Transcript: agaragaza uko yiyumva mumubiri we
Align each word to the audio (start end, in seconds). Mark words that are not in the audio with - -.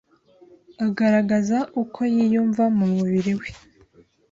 agaragaza 0.85 1.57
uko 1.81 1.99
yiyumva 2.13 2.63
mumubiri 2.77 3.33
we 3.39 3.49